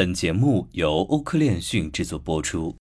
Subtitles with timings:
[0.00, 2.74] 本节目由欧科链讯制作播出。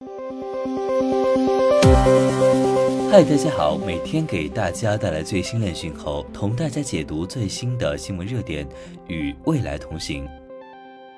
[3.11, 8.65] 嗨，大家好，每天给大家带来最新链讯后，同大家解读最新的新闻热点，
[9.09, 10.25] 与未来同行。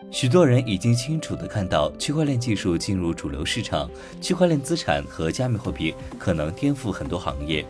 [0.10, 3.88] 许多人已经清楚地看到，区块链技术进入主流市场，
[4.20, 7.64] 区块链资产和加密货币可能颠覆很多行业，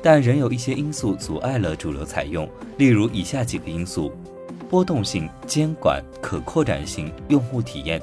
[0.00, 4.12] 但仍有一些因素阻碍了主流采用，例如以下几个因素。
[4.72, 8.00] 波动性、监管、可扩展性、用户体验，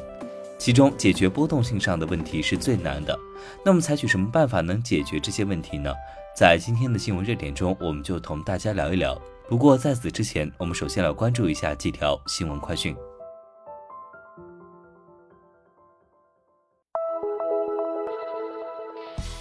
[0.59, 3.17] 其中解决波动性上的问题是最难的。
[3.65, 5.91] 那么，采取什么办法能解决这些问题呢？
[6.37, 9.19] 在今天的新闻热点中，我们就同大家聊一聊。
[9.47, 12.95] 不过在此之前，我们首先来关注一下几条新闻快讯。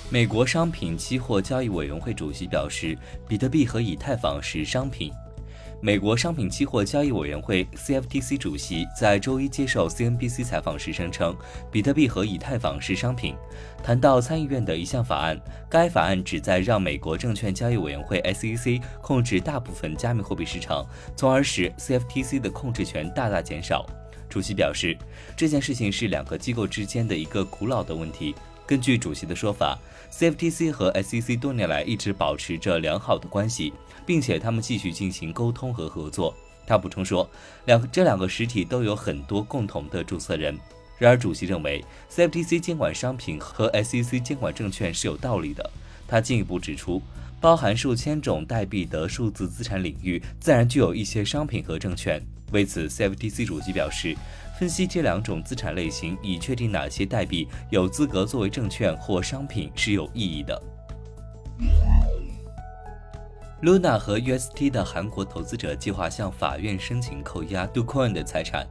[0.08, 2.97] 美国商品期货交易委员会主席表示，
[3.28, 5.12] 比特币和以太坊是商品。
[5.80, 11.36] 美国商品期货交易委员会 （CFTC） 主席在周一接受 CNBC 采访时声称，
[11.70, 13.36] 比特币和以太坊是商品。
[13.80, 23.86] 谈到参议院的一项法案，该法案旨在让美国证券交易委员会 （SEC） 控制大部分加密货币市场，从而使 CFTC 的控制权大大减少。
[24.28, 24.98] 主席表示，
[25.36, 28.34] 这件事情是两个机构之间的一个古老的问题。
[28.69, 29.78] 根据主席的说法
[30.12, 33.72] ，CFTC 和 SEC 多年来一直保持着良好的关系，
[34.05, 36.36] 并且他们继续进行沟通和合作。
[36.66, 37.27] 他补充说，
[37.64, 40.55] 两这两个实体都有很多共同的注册人。
[40.98, 45.70] 然而，主席认为 CFTC 监管商品和 SEC 监管证券是有道理的。
[46.06, 47.00] 他进一步指出，
[47.41, 52.20] 包含数千种代币的数字资产领域自然具有一些商品和证券。
[52.53, 54.17] 为此，CFTC 主席表示。
[54.58, 60.61] 分析这两种资产类型，以确定哪些代币有资格作为证券或商品是有意义的。
[63.62, 68.66] Luna 和 UST 的韩国投资者计划向法院申请扣押 Docoin 的财产。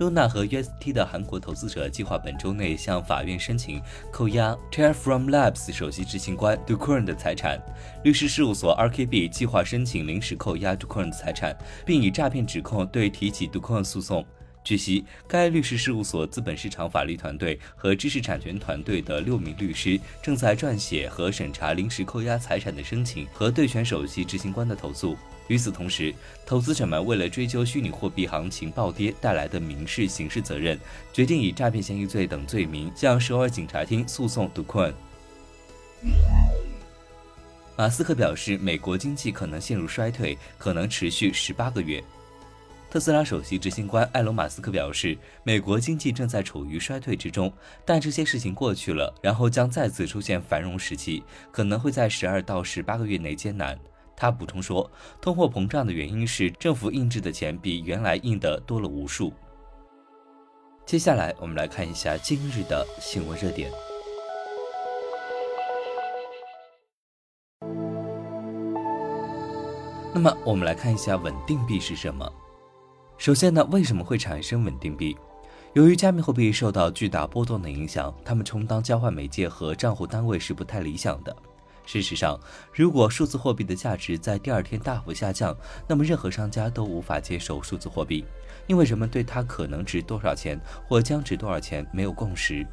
[0.00, 7.60] 露娜和 UST 的韩国投资者计划本周内向法院申请扣押 Tear from Labs 首席执行官 d u c o r n 的财产。
[8.02, 13.84] 律师事务所 RKB 计划申请临时扣押 d u c o r n 的财产，并以诈骗指控对提起 d u c o r n
[13.84, 14.24] 诉讼。
[14.62, 25.16] 据悉，该律师事务所资本市场法律团队和知识产权团队的六名律师正在撰写和审查临时扣押财产的申请和对选首席执行官的投诉。
[25.48, 26.14] 与此同时，
[26.46, 30.78] 投资者们为了追究虚拟货币行情暴跌带来的民事、刑事责任，
[31.12, 34.94] 决定以诈骗嫌疑罪等罪名向首尔警察厅诉讼 d u q u n
[37.76, 42.00] 马斯克表示，美国经济可能陷入衰退，可能持续十八个月。
[42.90, 47.52] 特斯拉首席执行官埃隆·马斯克表示，美国经济正在处于衰退之中，
[47.84, 53.78] 但这些事情过去了，然后将再次出现繁荣时期，可能会在十二到十八个月内艰难。
[54.16, 54.90] 他补充说，
[55.20, 59.32] 通货膨胀的原因是政府印制的钱比原来印的多了无数。
[60.84, 63.70] 接下来，我们来看一下今日的新闻热点。
[70.12, 72.28] 那么，我们来看一下稳定币是什么。
[73.20, 75.14] 首先呢，为什么会产生稳定币？
[75.74, 81.36] 由于加密货币受到巨大波动的影响，它们充当交换媒介和账户单位是不太理想的。
[81.84, 82.40] 事实上，
[82.72, 85.54] 如果数字货币的价值在第二天大幅下降，
[85.86, 88.24] 那么任何商家都无法接受数字货币，
[88.66, 90.58] 因为人们对它可能值多少钱
[90.88, 92.66] 或将值多少钱没有共识。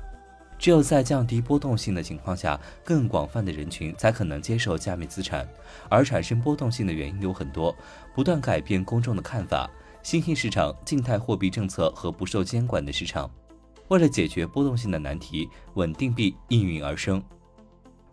[0.57, 5.45] 只有在降低波动性的情况下，更广泛的人群才可能接受加密资产。
[5.89, 7.75] 而产生波动性的原因有很多，
[8.15, 9.69] 不断改变公众的看法。
[10.07, 13.29] 新兴市场、静态货币政策和不受监管的市场，
[13.89, 17.21] 为了解决波动性的难题，稳定币应运而生。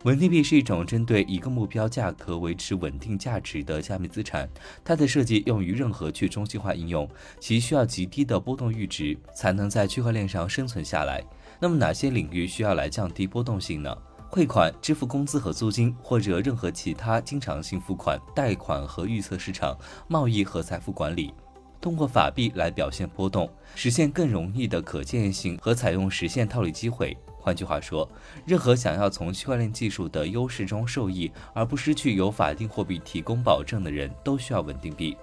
[0.03, 4.45] 稳定币是一种针对一个目标价格维持稳定价值的加密资产，
[4.83, 11.23] 它的设计用于任何去中心化应用，其需要极低的波动阈值才能在区块链上生存下来。
[11.61, 13.97] 那么哪些领域需要来降低波动性呢？
[14.29, 19.77] 汇款、支付工资和租金，或者任何其他经常性付款、贷款和预测市场、
[20.09, 21.33] 贸易和财富管理。
[21.79, 27.15] 通过法币来表现波动，实现更容易的可见性和采用实现套利机会。
[27.39, 28.09] 换句话说，
[28.45, 35.15] 任何想要从区块链技术的优势中受益，而不失去由法定货币提供保证的人，都需要稳定币。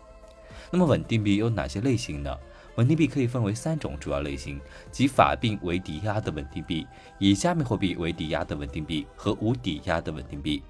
[0.70, 2.32] 那么，稳定币有哪些类型呢？
[2.76, 4.58] 稳定币可以分为三种主要类型，
[4.90, 6.86] 即法币为抵押的稳定币、
[7.18, 10.62] 以加密货币为抵押的稳定币和无抵押的稳定币。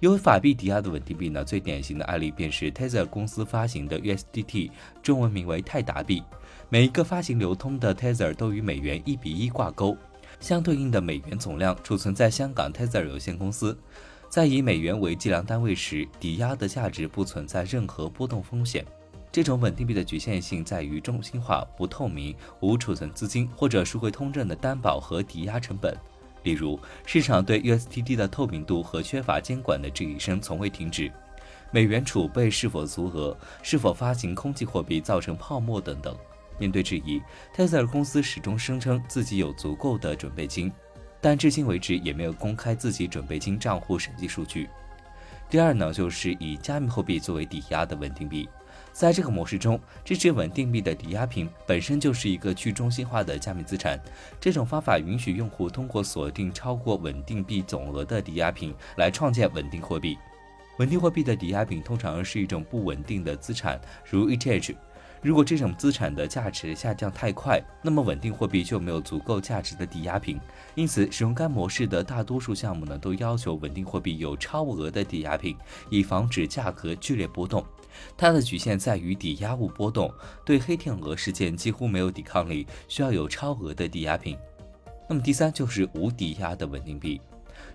[0.00, 4.70] 由法币抵押的稳定币呢，最典型的案例便是 Tether 公司发行的 USDT，
[5.02, 6.22] 中文名为泰达币。
[6.68, 9.96] 每一个发行流通的 Tether 都与美元一比一挂钩，
[10.38, 13.76] 相对应的美元总量储存在香港 Tether 有限公司。
[14.28, 18.84] 在以美元为计量单位时，抵押的价值不存在任何波动风险。
[19.32, 25.96] 这种稳定币的局限性在于中心化、不透明、无储存资金或者赎回通证的担保和抵押成本。
[26.46, 31.10] 例如，市场对 USDT 的透明度和缺乏监管的质疑声从未停止。
[31.72, 33.36] 美元储备是否足额？
[33.64, 36.16] 是否发行空气货币造成泡沫等等？
[36.56, 37.20] 面对质疑，
[37.52, 40.70] 泰瑟尔公司始终声称自己有足够的准备金，
[41.20, 44.68] 但至今为止也没有公开自己准备金账户审计数据。
[45.50, 48.48] 第二呢，就是以加密货币作为抵押的稳定币。
[48.96, 54.00] 在这个模式中，支持稳定币的抵押品本身就是一个去中心化的加密资产。
[54.40, 60.16] 这种方法允许用户通过锁定超过稳定币总额的抵押品来创建稳定货币。
[60.78, 63.78] 稳定货币的抵押品通常是一种不稳定的资产，
[64.10, 64.74] 如 ETH。
[65.20, 70.40] 如果这种资产的价值下降太快，那么稳定货币就没有足够价值的抵押品。
[70.74, 75.54] 因此，使用该模式的大多数项目呢，都要求稳定货币有超额的抵押品，
[75.90, 77.62] 以防止价格剧烈波动。
[78.16, 80.12] 它的局限在于抵押物波动，
[80.44, 84.36] 对黑天鹅事件几乎没有抵抗力，需要有超额的抵押品。
[85.08, 87.20] 那么第三就是无抵押的稳定币。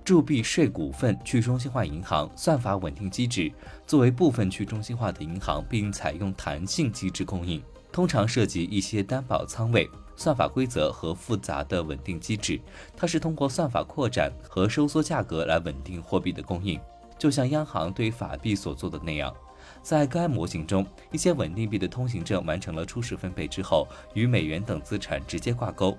[0.04, 3.52] 铸币税股份去中心化银行算法稳定机制，
[3.88, 12.60] 作为部分去中心化的银行，并采用弹性机制供应，通常涉及一些担保仓位、算法规则和复杂的稳定机制。
[12.96, 16.80] 它是通过算法扩展和收缩价格来稳定货币的供应，
[17.18, 19.34] 就像央行对法币所做的那样。
[19.82, 25.98] 在该模型中，一些稳定币的通行证完成了初始分配之后，与美元等资产直接挂钩。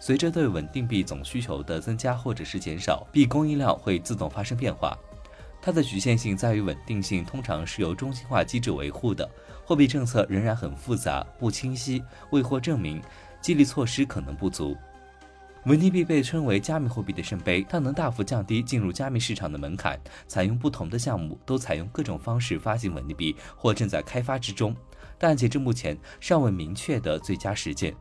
[0.00, 4.96] 随着对稳定币总需求的增加或者是减少，币供应量会自动发生变化。
[5.60, 9.28] 它的局限性在于稳定性通常是由中心化机制维护的，
[9.64, 13.02] 货币政策仍然很复杂、不清晰、未获证明，
[13.40, 14.76] 激励措施可能不足。
[15.68, 20.00] 稳定币被称为加密货币的圣杯，它能大幅降低进入加密市场的门槛。
[20.26, 24.74] 采用不同的项目都采用各种方式发行稳定币，或正在开发之中，
[25.18, 27.94] 但截至目前尚未明确的最佳实践。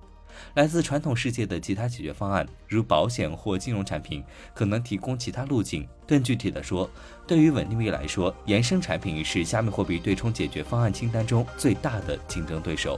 [0.54, 4.24] 来自传统世界的其他解决方案，如保险或金融产品，
[4.54, 5.86] 可能提供其他路径。
[6.08, 6.90] 更具体的说，
[7.28, 12.98] 对于稳定币来说，衍生产品是加密货币对冲解决方案清单中最大的竞争对手。